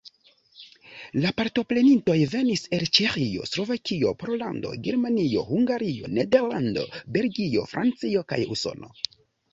[1.25, 6.87] La partoprenintoj venis el Ĉeĥio, Slovakio, Pollando, Germanio, Hungario, Nederlando,
[7.19, 8.95] Belgio, Francio kaj Usono.